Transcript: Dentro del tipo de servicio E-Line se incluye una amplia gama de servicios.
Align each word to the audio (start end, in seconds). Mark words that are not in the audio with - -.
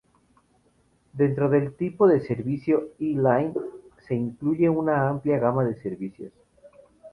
Dentro 1.13 1.47
del 1.47 1.75
tipo 1.75 2.07
de 2.07 2.21
servicio 2.21 2.87
E-Line 2.99 3.53
se 4.07 4.15
incluye 4.15 4.67
una 4.67 5.07
amplia 5.07 5.37
gama 5.37 5.63
de 5.63 5.75
servicios. 5.79 6.33